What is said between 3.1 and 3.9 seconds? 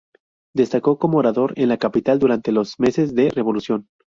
de revolución.